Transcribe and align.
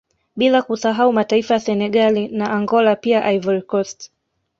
Bila 0.35 0.61
kusahau 0.61 1.13
mataifa 1.13 1.53
ya 1.53 1.59
Senegali 1.59 2.27
na 2.27 2.51
Angola 2.51 2.95
pia 2.95 3.31
Ivorycost 3.31 4.11